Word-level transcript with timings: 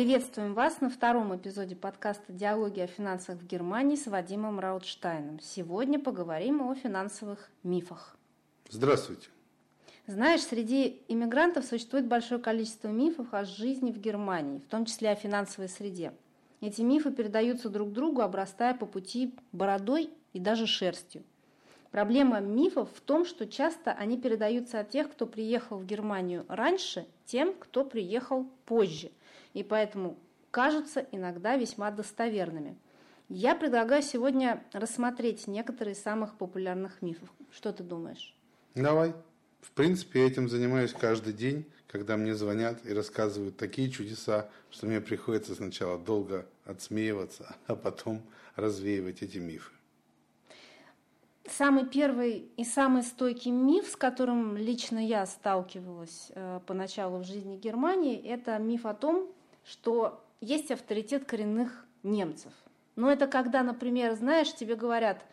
Приветствуем 0.00 0.54
вас 0.54 0.80
на 0.80 0.88
втором 0.88 1.36
эпизоде 1.36 1.76
подкаста 1.76 2.32
«Диалоги 2.32 2.80
о 2.80 2.86
финансах 2.86 3.36
в 3.36 3.46
Германии» 3.46 3.96
с 3.96 4.06
Вадимом 4.06 4.58
Раутштайном. 4.58 5.40
Сегодня 5.42 5.98
поговорим 5.98 6.62
о 6.62 6.74
финансовых 6.74 7.50
мифах. 7.62 8.16
Здравствуйте. 8.70 9.28
Знаешь, 10.06 10.40
среди 10.40 11.02
иммигрантов 11.08 11.66
существует 11.66 12.06
большое 12.06 12.40
количество 12.40 12.88
мифов 12.88 13.34
о 13.34 13.44
жизни 13.44 13.92
в 13.92 13.98
Германии, 13.98 14.60
в 14.60 14.70
том 14.70 14.86
числе 14.86 15.10
о 15.10 15.16
финансовой 15.16 15.68
среде. 15.68 16.14
Эти 16.62 16.80
мифы 16.80 17.10
передаются 17.10 17.68
друг 17.68 17.92
другу, 17.92 18.22
обрастая 18.22 18.72
по 18.72 18.86
пути 18.86 19.34
бородой 19.52 20.08
и 20.32 20.40
даже 20.40 20.66
шерстью. 20.66 21.22
Проблема 21.90 22.40
мифов 22.40 22.88
в 22.94 23.02
том, 23.02 23.26
что 23.26 23.46
часто 23.46 23.92
они 23.92 24.18
передаются 24.18 24.80
от 24.80 24.88
тех, 24.88 25.12
кто 25.12 25.26
приехал 25.26 25.76
в 25.76 25.84
Германию 25.84 26.46
раньше, 26.48 27.06
тем, 27.26 27.52
кто 27.52 27.84
приехал 27.84 28.46
позже– 28.64 29.10
и 29.54 29.62
поэтому 29.62 30.18
кажутся 30.50 31.06
иногда 31.12 31.56
весьма 31.56 31.90
достоверными. 31.90 32.76
Я 33.28 33.54
предлагаю 33.54 34.02
сегодня 34.02 34.64
рассмотреть 34.72 35.46
некоторые 35.46 35.94
из 35.94 36.02
самых 36.02 36.36
популярных 36.36 37.00
мифов. 37.00 37.28
Что 37.52 37.72
ты 37.72 37.84
думаешь? 37.84 38.34
Давай. 38.74 39.14
В 39.60 39.72
принципе, 39.72 40.20
я 40.20 40.26
этим 40.26 40.48
занимаюсь 40.48 40.92
каждый 40.92 41.32
день, 41.32 41.66
когда 41.86 42.16
мне 42.16 42.34
звонят 42.34 42.84
и 42.84 42.92
рассказывают 42.92 43.56
такие 43.56 43.90
чудеса, 43.90 44.48
что 44.70 44.86
мне 44.86 45.00
приходится 45.00 45.54
сначала 45.54 45.98
долго 45.98 46.46
отсмеиваться, 46.64 47.54
а 47.66 47.76
потом 47.76 48.22
развеивать 48.56 49.22
эти 49.22 49.38
мифы. 49.38 49.70
Самый 51.46 51.86
первый 51.86 52.48
и 52.56 52.64
самый 52.64 53.02
стойкий 53.02 53.50
миф, 53.50 53.88
с 53.88 53.96
которым 53.96 54.56
лично 54.56 55.04
я 55.04 55.26
сталкивалась 55.26 56.30
э, 56.34 56.60
поначалу 56.66 57.18
в 57.18 57.24
жизни 57.24 57.56
Германии, 57.56 58.20
это 58.20 58.56
миф 58.58 58.86
о 58.86 58.94
том, 58.94 59.28
что 59.64 60.24
есть 60.40 60.70
авторитет 60.70 61.24
коренных 61.24 61.86
немцев. 62.02 62.52
Но 62.96 63.10
это 63.10 63.26
когда, 63.26 63.62
например, 63.62 64.14
знаешь, 64.14 64.54
тебе 64.54 64.74
говорят, 64.74 65.24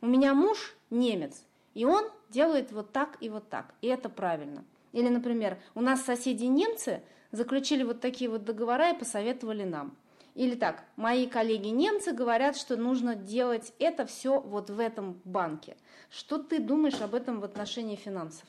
у 0.00 0.06
меня 0.06 0.34
муж 0.34 0.74
немец, 0.90 1.44
и 1.74 1.84
он 1.84 2.04
делает 2.30 2.72
вот 2.72 2.92
так 2.92 3.16
и 3.20 3.28
вот 3.28 3.48
так, 3.48 3.74
и 3.80 3.86
это 3.86 4.08
правильно. 4.08 4.64
Или, 4.92 5.08
например, 5.08 5.58
у 5.74 5.80
нас 5.80 6.02
соседи 6.02 6.44
немцы 6.44 7.02
заключили 7.32 7.82
вот 7.82 8.00
такие 8.00 8.30
вот 8.30 8.44
договора 8.44 8.90
и 8.90 8.98
посоветовали 8.98 9.64
нам. 9.64 9.96
Или 10.34 10.56
так, 10.56 10.84
мои 10.96 11.28
коллеги 11.28 11.68
немцы 11.68 12.12
говорят, 12.12 12.56
что 12.56 12.76
нужно 12.76 13.14
делать 13.14 13.72
это 13.78 14.04
все 14.04 14.40
вот 14.40 14.68
в 14.68 14.80
этом 14.80 15.20
банке. 15.24 15.76
Что 16.10 16.38
ты 16.38 16.58
думаешь 16.58 17.00
об 17.00 17.14
этом 17.14 17.40
в 17.40 17.44
отношении 17.44 17.96
финансов? 17.96 18.46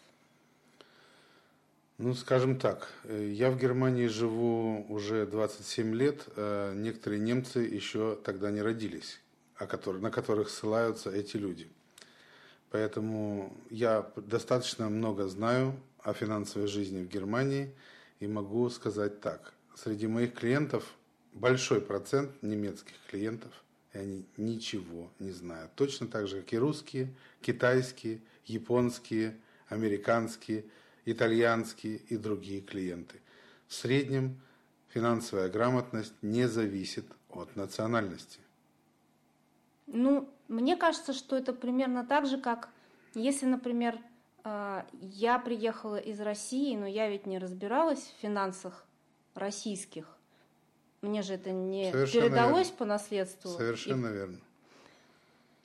Ну, 1.97 2.13
скажем 2.13 2.59
так, 2.59 2.89
э, 3.05 3.31
я 3.31 3.49
в 3.49 3.57
Германии 3.57 4.07
живу 4.07 4.85
уже 4.89 5.25
27 5.25 5.95
лет, 5.95 6.27
э, 6.35 6.73
некоторые 6.75 7.21
немцы 7.21 7.59
еще 7.59 8.19
тогда 8.21 8.52
не 8.52 8.61
родились, 8.61 9.21
на 9.57 10.11
которых 10.11 10.49
ссылаются 10.49 11.09
эти 11.09 11.37
люди. 11.37 11.69
Поэтому 12.69 13.55
я 13.69 14.11
достаточно 14.17 14.89
много 14.89 15.29
знаю 15.29 15.79
о 15.99 16.11
финансовой 16.11 16.67
жизни 16.67 17.02
в 17.02 17.07
Германии 17.07 17.73
и 18.19 18.27
могу 18.27 18.69
сказать 18.69 19.21
так. 19.21 19.53
Среди 19.73 20.07
моих 20.07 20.33
клиентов 20.33 20.83
большой 21.31 21.80
процент 21.80 22.43
немецких 22.43 22.95
клиентов, 23.09 23.53
и 23.93 23.99
они 23.99 24.25
ничего 24.35 25.09
не 25.19 25.31
знают. 25.31 25.71
Точно 25.75 26.07
так 26.07 26.27
же, 26.27 26.41
как 26.41 26.52
и 26.52 26.57
русские, 26.57 27.13
китайские, 27.39 28.19
японские, 28.45 29.37
американские– 29.69 30.65
итальянские 31.06 31.98
и 31.98 32.17
другие 32.17 32.61
клиенты. 32.61 33.22
В 33.67 33.73
среднем 33.73 34.42
финансовая 34.89 35.50
грамотность 35.50 36.14
не 36.22 36.48
зависит 36.48 37.06
от 37.30 37.55
национальности. 37.55 38.39
Ну, 39.88 40.30
мне 40.48 40.76
кажется, 40.76 41.14
что 41.14 41.36
это 41.36 41.54
примерно 41.54 42.05
так 42.05 42.26
же, 42.26 42.39
как 42.39 42.70
если, 43.14 43.45
например, 43.45 43.99
э, 44.44 44.83
я 45.02 45.39
приехала 45.39 45.98
из 45.98 46.20
России, 46.20 46.76
но 46.76 46.88
я 46.88 47.10
ведь 47.10 47.26
не 47.26 47.38
разбиралась 47.39 48.14
в 48.17 48.21
финансах 48.21 48.86
российских. 49.36 50.05
Мне 51.02 51.21
же 51.21 51.36
это 51.36 51.52
не 51.52 51.92
Совершенно 51.92 52.26
передалось 52.26 52.67
верно. 52.67 52.77
по 52.77 52.86
наследству. 52.86 53.52
Совершенно 53.52 54.08
и 54.08 54.14
верно. 54.14 54.39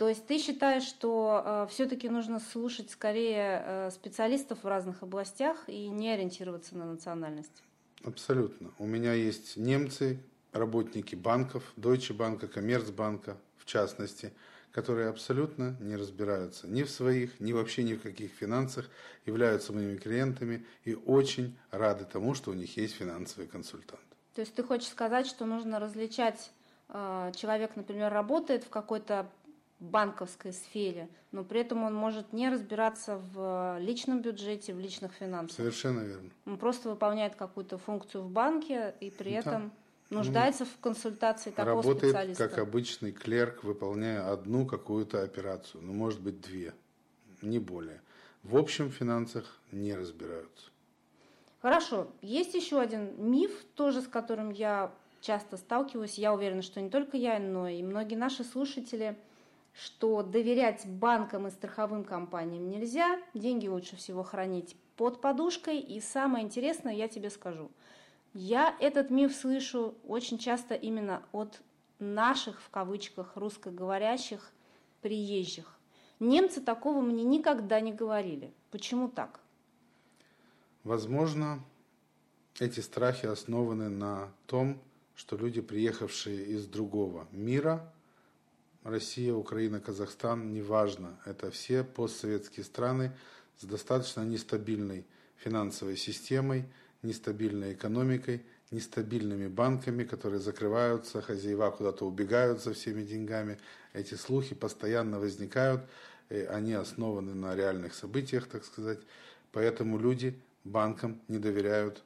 То 0.00 0.08
есть 0.08 0.26
ты 0.26 0.38
считаешь, 0.38 0.84
что 0.84 1.42
э, 1.44 1.66
все-таки 1.68 2.08
нужно 2.08 2.40
слушать 2.40 2.90
скорее 2.90 3.62
э, 3.62 3.90
специалистов 3.90 4.64
в 4.64 4.66
разных 4.66 5.02
областях 5.02 5.58
и 5.66 5.88
не 5.88 6.08
ориентироваться 6.08 6.74
на 6.74 6.86
национальность? 6.86 7.62
Абсолютно. 8.02 8.70
У 8.78 8.86
меня 8.86 9.12
есть 9.12 9.58
немцы, 9.58 10.18
работники 10.52 11.16
банков, 11.16 11.64
Deutsche 11.76 12.16
Bank, 12.16 12.48
Коммерцбанка 12.48 13.36
в 13.58 13.66
частности, 13.66 14.32
которые 14.72 15.10
абсолютно 15.10 15.76
не 15.80 15.96
разбираются 15.96 16.66
ни 16.66 16.82
в 16.82 16.88
своих, 16.88 17.38
ни 17.38 17.52
вообще 17.52 17.82
ни 17.82 17.92
в 17.92 18.00
каких 18.00 18.30
финансах, 18.30 18.88
являются 19.26 19.74
моими 19.74 19.98
клиентами 19.98 20.64
и 20.86 20.94
очень 20.94 21.58
рады 21.70 22.06
тому, 22.06 22.32
что 22.32 22.52
у 22.52 22.54
них 22.54 22.74
есть 22.78 22.94
финансовый 22.94 23.48
консультант. 23.48 24.00
То 24.34 24.40
есть 24.40 24.54
ты 24.54 24.62
хочешь 24.62 24.88
сказать, 24.88 25.26
что 25.26 25.44
нужно 25.44 25.78
различать 25.78 26.52
э, 26.88 27.32
человек, 27.36 27.76
например, 27.76 28.10
работает 28.10 28.64
в 28.64 28.70
какой-то 28.70 29.30
банковской 29.80 30.52
сфере, 30.52 31.08
но 31.32 31.42
при 31.42 31.60
этом 31.60 31.82
он 31.84 31.94
может 31.94 32.32
не 32.32 32.50
разбираться 32.50 33.20
в 33.32 33.78
личном 33.80 34.20
бюджете, 34.20 34.74
в 34.74 34.78
личных 34.78 35.12
финансах. 35.12 35.56
Совершенно 35.56 36.00
верно. 36.00 36.30
Он 36.44 36.58
просто 36.58 36.90
выполняет 36.90 37.34
какую-то 37.34 37.78
функцию 37.78 38.22
в 38.22 38.30
банке 38.30 38.94
и 39.00 39.10
при 39.10 39.32
этом 39.32 39.72
да. 40.10 40.16
нуждается 40.16 40.64
ну, 40.64 40.70
в 40.70 40.80
консультации 40.82 41.50
такого 41.50 41.82
работает 41.82 42.12
специалиста. 42.12 42.48
как 42.48 42.58
обычный 42.58 43.12
клерк, 43.12 43.64
выполняя 43.64 44.30
одну 44.30 44.66
какую-то 44.66 45.22
операцию, 45.22 45.82
ну, 45.82 45.94
может 45.94 46.20
быть, 46.20 46.40
две, 46.40 46.74
не 47.40 47.58
более. 47.58 48.02
В 48.42 48.56
общем 48.56 48.90
финансах 48.90 49.58
не 49.72 49.94
разбираются. 49.94 50.70
Хорошо. 51.62 52.08
Есть 52.22 52.54
еще 52.54 52.80
один 52.80 53.12
миф, 53.30 53.64
тоже 53.74 54.02
с 54.02 54.08
которым 54.08 54.50
я 54.50 54.92
часто 55.20 55.58
сталкиваюсь. 55.58 56.14
Я 56.14 56.32
уверена, 56.32 56.62
что 56.62 56.80
не 56.80 56.88
только 56.88 57.18
я, 57.18 57.38
но 57.38 57.68
и 57.68 57.82
многие 57.82 58.16
наши 58.16 58.44
слушатели– 58.44 59.16
что 59.72 60.22
доверять 60.22 60.86
банкам 60.86 61.46
и 61.46 61.50
страховым 61.50 62.04
компаниям 62.04 62.68
нельзя, 62.68 63.20
деньги 63.34 63.68
лучше 63.68 63.96
всего 63.96 64.22
хранить 64.22 64.76
под 64.96 65.20
подушкой. 65.20 65.78
И 65.78 66.00
самое 66.00 66.44
интересное, 66.44 66.94
я 66.94 67.08
тебе 67.08 67.30
скажу, 67.30 67.70
я 68.34 68.76
этот 68.80 69.10
миф 69.10 69.34
слышу 69.34 69.94
очень 70.06 70.38
часто 70.38 70.74
именно 70.74 71.22
от 71.32 71.60
наших, 71.98 72.60
в 72.60 72.70
кавычках, 72.70 73.36
русскоговорящих 73.36 74.52
приезжих. 75.02 75.78
Немцы 76.18 76.60
такого 76.60 77.00
мне 77.00 77.24
никогда 77.24 77.80
не 77.80 77.92
говорили. 77.92 78.52
Почему 78.70 79.08
так? 79.08 79.40
Возможно, 80.84 81.64
эти 82.58 82.80
страхи 82.80 83.26
основаны 83.26 83.88
на 83.88 84.32
том, 84.46 84.80
что 85.14 85.36
люди, 85.36 85.60
приехавшие 85.60 86.44
из 86.44 86.66
другого 86.66 87.26
мира, 87.32 87.92
Россия, 88.82 89.34
Украина, 89.34 89.78
Казахстан, 89.80 90.52
неважно. 90.52 91.20
Это 91.26 91.50
все 91.50 91.84
постсоветские 91.84 92.64
страны 92.64 93.12
с 93.58 93.64
достаточно 93.64 94.22
нестабильной 94.22 95.04
финансовой 95.36 95.96
системой, 95.96 96.64
нестабильной 97.02 97.74
экономикой, 97.74 98.42
нестабильными 98.70 99.48
банками, 99.48 100.04
которые 100.04 100.40
закрываются, 100.40 101.20
хозяева 101.20 101.70
куда-то 101.70 102.06
убегают 102.06 102.62
со 102.62 102.72
всеми 102.72 103.02
деньгами. 103.02 103.58
Эти 103.92 104.14
слухи 104.14 104.54
постоянно 104.54 105.18
возникают, 105.18 105.82
они 106.28 106.72
основаны 106.72 107.34
на 107.34 107.54
реальных 107.54 107.94
событиях, 107.94 108.46
так 108.46 108.64
сказать. 108.64 109.00
Поэтому 109.52 109.98
люди 109.98 110.40
банкам 110.64 111.20
не 111.28 111.38
доверяют, 111.38 112.02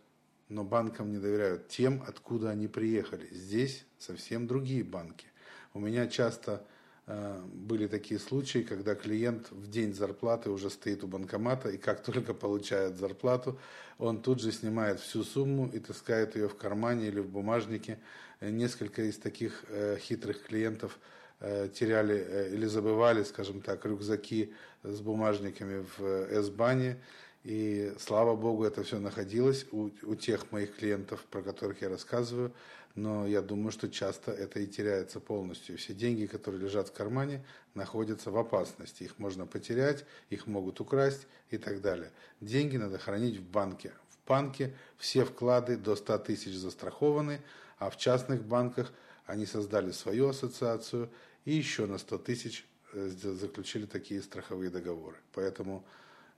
но 0.48 0.64
банкам 0.64 1.12
не 1.12 1.18
доверяют 1.18 1.68
тем, 1.68 2.02
откуда 2.06 2.50
они 2.50 2.66
приехали. 2.66 3.28
Здесь 3.30 3.84
совсем 3.98 4.46
другие 4.46 4.82
банки. 4.82 5.26
У 5.76 5.80
меня 5.80 6.06
часто 6.06 6.64
э, 7.08 7.42
были 7.52 7.88
такие 7.88 8.20
случаи, 8.20 8.60
когда 8.60 8.94
клиент 8.94 9.50
в 9.50 9.68
день 9.68 9.92
зарплаты 9.92 10.50
уже 10.50 10.70
стоит 10.70 11.02
у 11.02 11.08
банкомата, 11.08 11.68
и 11.68 11.78
как 11.78 12.00
только 12.00 12.32
получает 12.32 12.96
зарплату, 12.96 13.58
он 13.98 14.22
тут 14.22 14.40
же 14.40 14.52
снимает 14.52 15.00
всю 15.00 15.24
сумму 15.24 15.68
и 15.72 15.80
таскает 15.80 16.36
ее 16.36 16.48
в 16.48 16.56
кармане 16.56 17.08
или 17.08 17.18
в 17.18 17.28
бумажнике. 17.28 17.98
Э, 18.38 18.50
несколько 18.50 19.02
из 19.02 19.18
таких 19.18 19.64
э, 19.68 19.98
хитрых 19.98 20.44
клиентов 20.44 20.98
теряли 21.40 22.54
или 22.54 22.64
забывали, 22.64 23.22
скажем 23.22 23.60
так, 23.60 23.84
рюкзаки 23.84 24.54
с 24.82 25.00
бумажниками 25.00 25.84
в 25.98 26.02
S-бане, 26.30 27.02
и 27.44 27.94
слава 27.98 28.34
богу, 28.34 28.64
это 28.64 28.82
все 28.82 28.98
находилось 28.98 29.66
у, 29.70 29.90
у 30.02 30.14
тех 30.14 30.50
моих 30.50 30.76
клиентов, 30.76 31.24
про 31.30 31.42
которых 31.42 31.82
я 31.82 31.90
рассказываю. 31.90 32.52
Но 32.94 33.26
я 33.26 33.42
думаю, 33.42 33.72
что 33.72 33.90
часто 33.90 34.30
это 34.30 34.60
и 34.60 34.66
теряется 34.66 35.20
полностью. 35.20 35.76
Все 35.76 35.94
деньги, 35.94 36.26
которые 36.26 36.62
лежат 36.62 36.88
в 36.88 36.92
кармане, 36.92 37.44
находятся 37.74 38.30
в 38.30 38.38
опасности. 38.38 39.02
Их 39.02 39.18
можно 39.18 39.46
потерять, 39.46 40.04
их 40.30 40.46
могут 40.46 40.80
украсть 40.80 41.26
и 41.50 41.58
так 41.58 41.80
далее. 41.80 42.10
Деньги 42.40 42.76
надо 42.76 42.98
хранить 42.98 43.36
в 43.36 43.42
банке. 43.42 43.92
В 44.08 44.28
банке 44.28 44.72
все 44.96 45.24
вклады 45.24 45.76
до 45.76 45.96
100 45.96 46.18
тысяч 46.18 46.54
застрахованы, 46.54 47.40
а 47.78 47.90
в 47.90 47.98
частных 47.98 48.44
банках 48.44 48.92
они 49.26 49.44
создали 49.44 49.90
свою 49.90 50.28
ассоциацию 50.28 51.10
и 51.44 51.52
еще 51.52 51.86
на 51.86 51.98
100 51.98 52.18
тысяч 52.18 52.64
э, 52.92 53.08
заключили 53.08 53.86
такие 53.86 54.22
страховые 54.22 54.70
договоры. 54.70 55.16
Поэтому, 55.32 55.84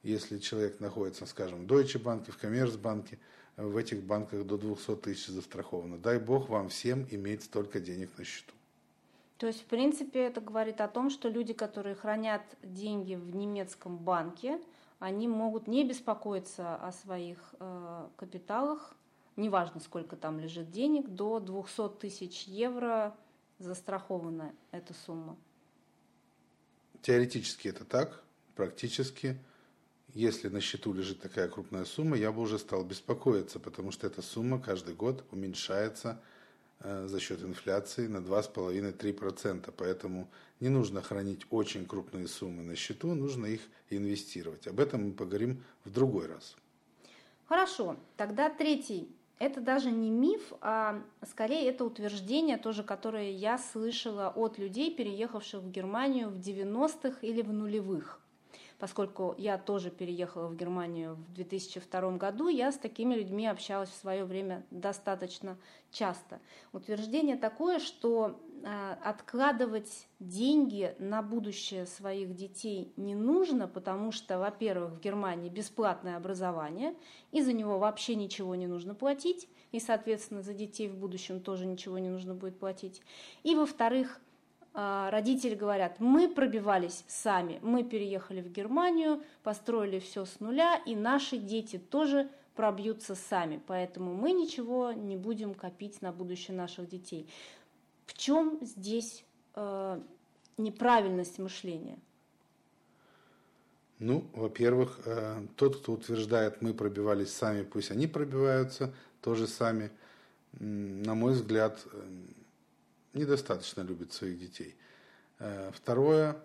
если 0.02 0.38
человек 0.38 0.80
находится, 0.80 1.26
скажем, 1.26 1.66
в 1.66 1.70
Deutsche 1.70 2.02
Bank, 2.02 2.30
в 2.30 2.38
Коммерцбанке, 2.38 3.18
в 3.56 3.76
этих 3.76 4.02
банках 4.02 4.44
до 4.44 4.58
200 4.58 4.96
тысяч 4.96 5.28
застраховано. 5.28 5.98
Дай 5.98 6.18
бог 6.18 6.48
вам 6.48 6.68
всем 6.68 7.06
иметь 7.10 7.42
столько 7.42 7.80
денег 7.80 8.10
на 8.18 8.24
счету. 8.24 8.52
То 9.38 9.46
есть, 9.46 9.62
в 9.62 9.64
принципе, 9.64 10.20
это 10.20 10.40
говорит 10.40 10.80
о 10.80 10.88
том, 10.88 11.10
что 11.10 11.28
люди, 11.28 11.52
которые 11.52 11.94
хранят 11.94 12.42
деньги 12.62 13.14
в 13.14 13.34
немецком 13.34 13.98
банке, 13.98 14.60
они 14.98 15.28
могут 15.28 15.66
не 15.66 15.84
беспокоиться 15.86 16.76
о 16.76 16.92
своих 16.92 17.54
э, 17.60 18.08
капиталах, 18.16 18.94
неважно, 19.36 19.80
сколько 19.80 20.16
там 20.16 20.40
лежит 20.40 20.70
денег, 20.70 21.08
до 21.08 21.38
200 21.40 21.98
тысяч 22.00 22.44
евро 22.44 23.14
застрахована 23.58 24.54
эта 24.70 24.94
сумма. 24.94 25.36
Теоретически 27.02 27.68
это 27.68 27.84
так, 27.84 28.22
практически, 28.54 29.38
если 30.16 30.48
на 30.48 30.62
счету 30.62 30.94
лежит 30.94 31.20
такая 31.20 31.46
крупная 31.46 31.84
сумма, 31.84 32.16
я 32.16 32.32
бы 32.32 32.40
уже 32.40 32.58
стал 32.58 32.82
беспокоиться, 32.84 33.60
потому 33.60 33.90
что 33.90 34.06
эта 34.06 34.22
сумма 34.22 34.58
каждый 34.58 34.94
год 34.94 35.22
уменьшается 35.30 36.22
э, 36.80 37.06
за 37.06 37.20
счет 37.20 37.42
инфляции 37.42 38.06
на 38.06 38.18
2,5-3%. 38.18 39.74
Поэтому 39.76 40.30
не 40.58 40.70
нужно 40.70 41.02
хранить 41.02 41.46
очень 41.50 41.84
крупные 41.84 42.28
суммы 42.28 42.62
на 42.62 42.76
счету, 42.76 43.14
нужно 43.14 43.44
их 43.44 43.60
инвестировать. 43.90 44.66
Об 44.66 44.80
этом 44.80 45.04
мы 45.04 45.12
поговорим 45.12 45.62
в 45.84 45.90
другой 45.90 46.28
раз. 46.28 46.56
Хорошо, 47.46 47.98
тогда 48.16 48.48
третий 48.48 49.10
это 49.38 49.60
даже 49.60 49.90
не 49.90 50.08
миф, 50.08 50.54
а 50.62 51.02
скорее 51.30 51.68
это 51.68 51.84
утверждение, 51.84 52.56
тоже, 52.56 52.82
которое 52.82 53.32
я 53.32 53.58
слышала 53.58 54.32
от 54.34 54.56
людей, 54.56 54.94
переехавших 54.96 55.60
в 55.60 55.70
Германию 55.70 56.30
в 56.30 56.38
90-х 56.38 57.18
или 57.20 57.42
в 57.42 57.52
нулевых. 57.52 58.18
Поскольку 58.78 59.34
я 59.38 59.58
тоже 59.58 59.90
переехала 59.90 60.48
в 60.48 60.56
Германию 60.56 61.14
в 61.14 61.32
2002 61.32 62.12
году, 62.12 62.48
я 62.48 62.70
с 62.70 62.76
такими 62.76 63.14
людьми 63.14 63.46
общалась 63.46 63.88
в 63.88 63.96
свое 63.96 64.24
время 64.24 64.64
достаточно 64.70 65.56
часто. 65.90 66.40
Утверждение 66.72 67.36
такое, 67.36 67.78
что 67.78 68.38
Э, 68.68 68.96
откладывать 69.04 70.08
деньги 70.18 70.96
на 70.98 71.22
будущее 71.22 71.86
своих 71.86 72.34
детей 72.34 72.92
не 72.96 73.14
нужно, 73.14 73.68
потому 73.68 74.10
что, 74.10 74.40
во-первых, 74.40 74.94
в 74.94 75.00
Германии 75.00 75.48
бесплатное 75.48 76.16
образование, 76.16 76.94
и 77.30 77.42
за 77.42 77.52
него 77.52 77.78
вообще 77.78 78.16
ничего 78.16 78.56
не 78.56 78.66
нужно 78.66 78.96
платить, 78.96 79.48
и, 79.70 79.78
соответственно, 79.78 80.42
за 80.42 80.52
детей 80.52 80.88
в 80.88 80.96
будущем 80.96 81.40
тоже 81.40 81.64
ничего 81.64 82.00
не 82.00 82.08
нужно 82.08 82.34
будет 82.34 82.58
платить. 82.58 83.02
И, 83.44 83.54
во-вторых, 83.54 84.20
родители 84.76 85.54
говорят, 85.54 86.00
мы 86.00 86.28
пробивались 86.28 87.04
сами, 87.08 87.58
мы 87.62 87.82
переехали 87.82 88.42
в 88.42 88.52
Германию, 88.52 89.22
построили 89.42 89.98
все 89.98 90.26
с 90.26 90.38
нуля, 90.38 90.76
и 90.84 90.94
наши 90.94 91.38
дети 91.38 91.78
тоже 91.78 92.28
пробьются 92.56 93.14
сами, 93.14 93.60
поэтому 93.66 94.14
мы 94.14 94.32
ничего 94.32 94.92
не 94.92 95.16
будем 95.16 95.54
копить 95.54 96.02
на 96.02 96.12
будущее 96.12 96.56
наших 96.56 96.88
детей. 96.88 97.28
В 98.06 98.14
чем 98.14 98.58
здесь 98.62 99.24
э, 99.54 100.00
неправильность 100.56 101.38
мышления? 101.38 101.98
Ну, 103.98 104.24
во-первых, 104.34 105.00
э, 105.04 105.46
тот, 105.56 105.76
кто 105.76 105.92
утверждает, 105.92 106.60
мы 106.60 106.74
пробивались 106.74 107.32
сами, 107.32 107.62
пусть 107.62 107.90
они 107.90 108.06
пробиваются 108.06 108.92
тоже 109.20 109.46
сами, 109.46 109.90
на 110.58 111.14
мой 111.14 111.32
взгляд, 111.32 111.78
э, 111.92 112.02
недостаточно 113.16 113.82
любит 113.82 114.12
своих 114.12 114.38
детей. 114.38 114.76
Э, 115.38 115.70
второе, 115.74 116.36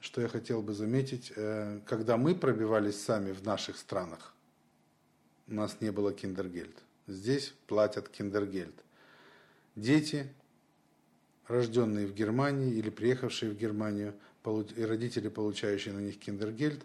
что 0.00 0.20
я 0.20 0.28
хотел 0.28 0.62
бы 0.62 0.72
заметить, 0.72 1.32
э, 1.34 1.80
когда 1.86 2.16
мы 2.16 2.34
пробивались 2.34 3.00
сами 3.00 3.32
в 3.32 3.44
наших 3.44 3.76
странах, 3.76 4.34
у 5.48 5.54
нас 5.54 5.80
не 5.80 5.90
было 5.90 6.12
киндергельд. 6.12 6.76
Здесь 7.06 7.54
платят 7.66 8.08
киндергельд. 8.08 8.74
Дети 9.74 10.28
рожденные 11.48 12.06
в 12.06 12.14
Германии 12.14 12.74
или 12.74 12.90
приехавшие 12.90 13.50
в 13.50 13.56
Германию, 13.56 14.14
и 14.76 14.82
родители, 14.82 15.28
получающие 15.28 15.92
на 15.92 15.98
них 15.98 16.18
киндергельд, 16.18 16.82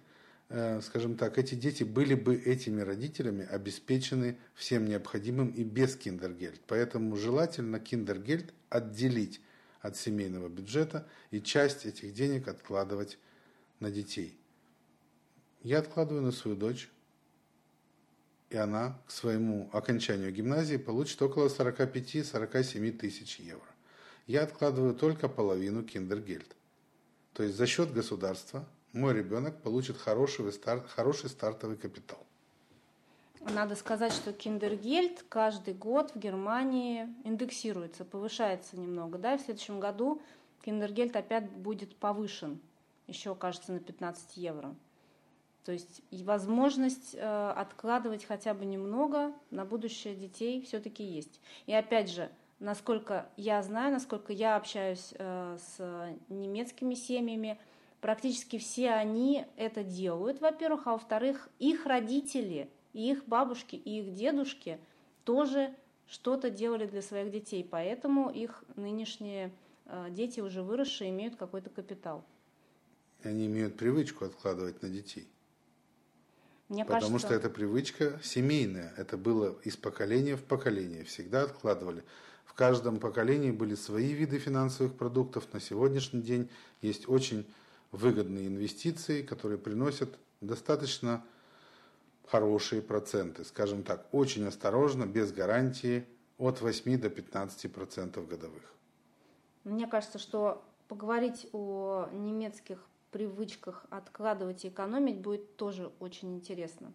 скажем 0.82 1.18
так, 1.18 1.38
эти 1.38 1.56
дети 1.56 1.84
были 1.84 2.14
бы 2.14 2.36
этими 2.36 2.82
родителями 2.82 3.46
обеспечены 3.46 4.38
всем 4.54 4.86
необходимым 4.86 5.50
и 5.50 5.64
без 5.64 5.96
киндергельд. 5.96 6.62
Поэтому 6.68 7.16
желательно 7.18 7.80
киндергельд 7.80 8.54
отделить 8.70 9.42
от 9.82 9.98
семейного 9.98 10.50
бюджета 10.50 11.08
и 11.32 11.42
часть 11.42 11.86
этих 11.86 12.14
денег 12.14 12.48
откладывать 12.48 13.18
на 13.80 13.92
детей. 13.92 14.38
Я 15.64 15.80
откладываю 15.80 16.24
на 16.24 16.32
свою 16.32 16.56
дочь, 16.56 16.90
и 18.50 18.58
она 18.58 19.02
к 19.08 19.12
своему 19.12 19.70
окончанию 19.74 20.32
гимназии 20.32 20.78
получит 20.78 21.22
около 21.22 21.48
45-47 21.48 22.92
тысяч 22.92 23.40
евро 23.40 23.74
я 24.28 24.44
откладываю 24.44 24.94
только 24.94 25.28
половину 25.28 25.84
киндергельд. 25.84 26.56
То 27.34 27.44
есть 27.44 27.56
за 27.56 27.66
счет 27.66 27.92
государства 27.94 28.68
мой 28.94 29.14
ребенок 29.14 29.62
получит 29.62 29.98
хороший, 29.98 30.52
старт, 30.54 30.88
хороший 30.88 31.30
стартовый 31.30 31.78
капитал. 31.78 32.20
Надо 33.42 33.76
сказать, 33.76 34.14
что 34.14 34.32
киндергельд 34.32 35.26
каждый 35.28 35.74
год 35.74 36.12
в 36.12 36.20
Германии 36.20 37.10
индексируется, 37.26 38.06
повышается 38.06 38.80
немного. 38.80 39.18
Да? 39.18 39.38
В 39.38 39.42
следующем 39.42 39.82
году 39.82 40.22
киндергельд 40.64 41.16
опять 41.16 41.50
будет 41.50 41.96
повышен, 41.98 42.62
еще, 43.08 43.36
кажется, 43.36 43.74
на 43.74 43.80
15 43.80 44.38
евро. 44.38 44.74
То 45.66 45.72
есть 45.72 46.02
возможность 46.12 47.16
э, 47.16 47.54
откладывать 47.56 48.26
хотя 48.26 48.54
бы 48.54 48.66
немного 48.66 49.34
на 49.50 49.66
будущее 49.66 50.16
детей 50.16 50.62
все-таки 50.62 51.04
есть. 51.04 51.40
И 51.66 51.74
опять 51.74 52.10
же, 52.10 52.30
насколько 52.60 53.30
я 53.38 53.62
знаю, 53.64 53.94
насколько 53.94 54.34
я 54.34 54.56
общаюсь 54.56 55.14
э, 55.18 55.58
с 55.58 56.16
немецкими 56.30 56.96
семьями, 56.96 57.58
практически 58.04 58.58
все 58.58 58.90
они 58.90 59.46
это 59.56 59.82
делают, 59.82 60.42
во-первых, 60.42 60.88
а 60.88 60.92
во-вторых, 60.92 61.48
их 61.58 61.86
родители, 61.86 62.70
и 62.92 63.10
их 63.10 63.26
бабушки, 63.26 63.78
и 63.78 64.02
их 64.02 64.14
дедушки 64.14 64.78
тоже 65.24 65.74
что-то 66.06 66.50
делали 66.50 66.86
для 66.86 67.02
своих 67.02 67.32
детей, 67.32 67.64
поэтому 67.64 68.30
их 68.30 68.66
нынешние 68.76 69.54
э, 69.86 70.08
дети 70.10 70.42
уже 70.42 70.64
выросшие 70.64 71.12
имеют 71.12 71.38
какой-то 71.38 71.70
капитал. 71.70 72.26
Они 73.24 73.46
имеют 73.46 73.78
привычку 73.78 74.26
откладывать 74.26 74.82
на 74.82 74.90
детей. 74.90 75.26
Мне 76.68 76.84
Потому 76.84 77.04
кажется... 77.04 77.28
что 77.28 77.36
это 77.36 77.50
привычка 77.50 78.20
семейная. 78.22 78.94
Это 78.98 79.16
было 79.16 79.58
из 79.64 79.78
поколения 79.78 80.36
в 80.36 80.44
поколение. 80.44 81.06
Всегда 81.06 81.44
откладывали. 81.44 82.04
В 82.44 82.54
каждом 82.54 83.00
поколении 83.00 83.52
были 83.52 83.76
свои 83.76 84.12
виды 84.12 84.40
финансовых 84.40 84.94
продуктов. 84.98 85.54
На 85.54 85.62
сегодняшний 85.62 86.22
день 86.22 86.50
есть 86.82 87.08
очень 87.08 87.46
выгодные 87.94 88.48
инвестиции, 88.48 89.22
которые 89.22 89.58
приносят 89.58 90.18
достаточно 90.42 91.24
хорошие 92.28 92.82
проценты. 92.82 93.46
Скажем 93.46 93.84
так, 93.84 94.08
очень 94.12 94.46
осторожно, 94.46 95.06
без 95.06 95.32
гарантии, 95.32 96.06
от 96.38 96.60
8 96.60 97.00
до 97.00 97.10
15 97.10 97.72
процентов 97.72 98.28
годовых. 98.28 98.74
Мне 99.64 99.88
кажется, 99.88 100.20
что 100.20 100.66
поговорить 100.88 101.48
о 101.54 102.10
немецких 102.12 102.84
привычках 103.12 103.86
откладывать 103.92 104.66
и 104.66 104.70
экономить 104.70 105.20
будет 105.20 105.56
тоже 105.56 105.92
очень 106.00 106.36
интересно. 106.36 106.92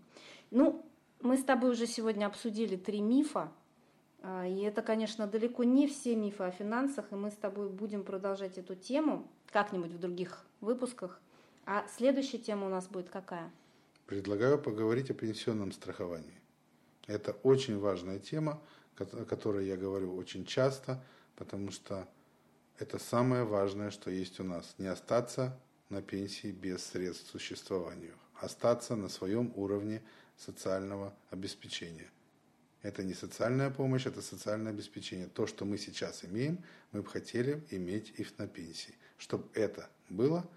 Ну, 0.50 0.84
мы 1.20 1.36
с 1.36 1.44
тобой 1.44 1.70
уже 1.70 1.86
сегодня 1.86 2.26
обсудили 2.26 2.76
три 2.76 3.00
мифа, 3.00 3.52
и 4.22 4.60
это, 4.62 4.82
конечно, 4.82 5.26
далеко 5.26 5.64
не 5.64 5.86
все 5.86 6.16
мифы 6.16 6.44
о 6.44 6.50
финансах, 6.50 7.12
и 7.12 7.14
мы 7.14 7.30
с 7.30 7.36
тобой 7.36 7.68
будем 7.68 8.02
продолжать 8.02 8.58
эту 8.58 8.74
тему 8.74 9.28
как-нибудь 9.50 9.92
в 9.92 9.98
других 9.98 10.44
выпусках. 10.60 11.20
А 11.66 11.86
следующая 11.96 12.38
тема 12.38 12.66
у 12.66 12.70
нас 12.70 12.88
будет 12.88 13.10
какая? 13.10 13.50
Предлагаю 14.06 14.58
поговорить 14.58 15.10
о 15.10 15.14
пенсионном 15.14 15.70
страховании. 15.70 16.40
Это 17.06 17.32
очень 17.42 17.78
важная 17.78 18.18
тема, 18.18 18.60
о 18.98 19.24
которой 19.24 19.66
я 19.66 19.76
говорю 19.76 20.16
очень 20.16 20.44
часто, 20.44 21.02
потому 21.36 21.70
что 21.70 22.08
это 22.78 22.98
самое 22.98 23.44
важное, 23.44 23.90
что 23.90 24.10
есть 24.10 24.40
у 24.40 24.44
нас. 24.44 24.74
Не 24.78 24.88
остаться 24.88 25.58
на 25.88 26.02
пенсии 26.02 26.50
без 26.50 26.84
средств 26.84 27.26
к 27.26 27.30
существованию, 27.30 28.14
остаться 28.40 28.96
на 28.96 29.08
своем 29.08 29.52
уровне 29.56 30.02
социального 30.36 31.14
обеспечения. 31.30 32.10
Это 32.88 33.04
не 33.04 33.12
социальная 33.12 33.68
помощь, 33.68 34.06
это 34.06 34.22
социальное 34.22 34.72
обеспечение. 34.72 35.26
То, 35.26 35.46
что 35.46 35.66
мы 35.66 35.76
сейчас 35.76 36.24
имеем, 36.24 36.64
мы 36.90 37.02
бы 37.02 37.08
хотели 37.10 37.62
иметь 37.70 38.14
и 38.16 38.26
на 38.38 38.48
пенсии. 38.48 38.94
Чтобы 39.18 39.44
это 39.52 39.90
было, 40.08 40.48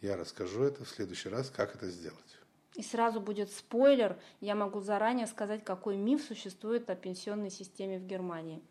я 0.00 0.16
расскажу 0.16 0.62
это 0.62 0.84
в 0.84 0.88
следующий 0.88 1.30
раз, 1.30 1.50
как 1.50 1.74
это 1.74 1.90
сделать. 1.90 2.38
И 2.76 2.82
сразу 2.84 3.20
будет 3.20 3.50
спойлер, 3.50 4.16
я 4.40 4.54
могу 4.54 4.80
заранее 4.80 5.26
сказать, 5.26 5.64
какой 5.64 5.96
миф 5.96 6.22
существует 6.22 6.88
о 6.90 6.94
пенсионной 6.94 7.50
системе 7.50 7.98
в 7.98 8.06
Германии. 8.06 8.62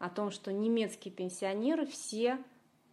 о 0.00 0.10
том, 0.10 0.32
что 0.32 0.52
немецкие 0.52 1.14
пенсионеры 1.14 1.86
все 1.86 2.42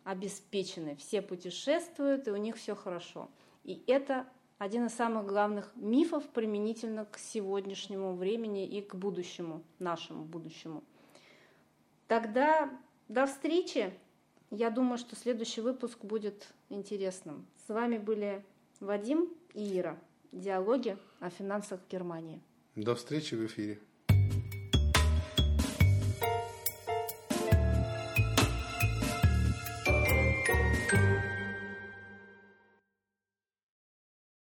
обеспечены, 0.03 0.95
все 0.95 1.23
путешествуют, 1.23 2.27
и 2.27 2.31
у 2.31 2.35
них 2.35 2.55
все 2.55 2.75
хорошо. 2.75 3.31
И 3.63 3.83
это 3.87 4.27
один 4.59 4.87
из 4.87 4.93
самых 4.93 5.25
главных 5.25 5.71
мифов 5.75 6.27
применительно 6.29 7.05
к 7.05 7.17
сегодняшнему 7.17 8.13
времени 8.13 8.67
и 8.67 8.81
к 8.81 8.93
будущему, 8.93 9.63
нашему 9.79 10.25
будущему. 10.25 10.83
Тогда 12.07 12.69
до 13.07 13.25
встречи. 13.25 13.93
Я 14.51 14.69
думаю, 14.69 14.97
что 14.97 15.15
следующий 15.15 15.61
выпуск 15.61 16.03
будет 16.03 16.47
интересным. 16.69 17.47
С 17.65 17.69
вами 17.69 17.97
были 17.97 18.43
Вадим 18.79 19.29
и 19.53 19.79
Ира. 19.79 19.97
Диалоги 20.31 20.97
о 21.19 21.29
финансах 21.29 21.79
Германии. 21.89 22.41
До 22.75 22.95
встречи 22.95 23.35
в 23.35 23.45
эфире. 23.45 23.79